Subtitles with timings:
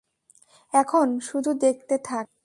[0.73, 2.25] এখন, শুধু দেখতে থাক।